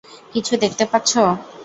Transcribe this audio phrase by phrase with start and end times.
[0.33, 1.11] কিছু দেখতে পাচ্ছ?